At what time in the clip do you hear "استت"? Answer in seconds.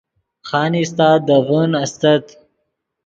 1.83-2.25